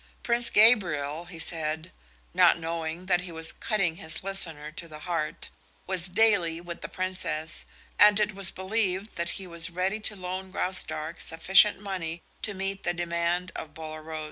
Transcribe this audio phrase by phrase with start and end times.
[0.23, 1.91] Prince Gabriel, he said,
[2.33, 5.47] not knowing that he was cutting his listener to the heart,
[5.85, 7.65] was daily with the Princess,
[7.99, 12.81] and it was believed that he was ready to loan Graustark sufficient money to meet
[12.81, 14.19] the demand of Bolaroz.